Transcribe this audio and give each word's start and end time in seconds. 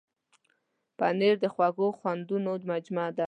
پنېر 0.97 1.35
د 1.43 1.45
خوږو 1.53 1.87
خوندونو 1.99 2.51
مجموعه 2.71 3.11
ده. 3.15 3.19